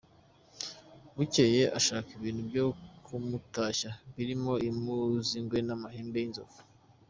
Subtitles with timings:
[1.15, 2.65] Bukeye ashaka ibintu byo
[3.05, 4.95] kumutashya birimo impu
[5.27, 6.57] z’ingwe n’amahembe y’inzovu.